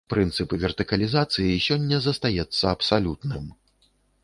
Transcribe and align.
Прынцып 0.11 0.53
вертыкалізацыі 0.61 1.61
сёння 1.67 2.01
застаецца 2.07 2.65
абсалютным. 2.75 3.45